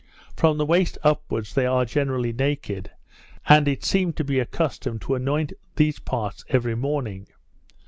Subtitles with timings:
[0.35, 2.89] From the waist, upwards, they are generally naked;
[3.47, 7.27] and it seemed to be a custom to anoint these parts every morning.